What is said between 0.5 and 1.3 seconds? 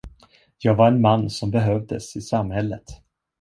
Jag var en man